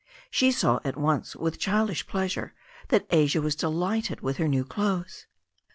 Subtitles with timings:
[0.31, 2.55] She saw at once, with childish pleasure,
[2.87, 5.27] that Asia was de« lighted with her new clothes.